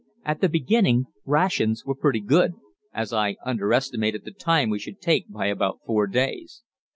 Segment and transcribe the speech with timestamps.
[0.25, 2.55] At the beginning rations were pretty good,
[2.91, 6.63] as I underestimated the time we should take by about four days.